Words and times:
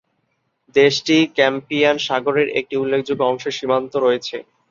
দেশটি 0.75 1.17
কাস্পিয়ান 1.37 1.97
সাগরের 2.07 2.47
একটি 2.59 2.75
উল্লেখযোগ্য 2.77 3.21
অংশে 3.23 3.51
সীমান্ত 3.57 3.93
রয়েছে। 3.97 4.37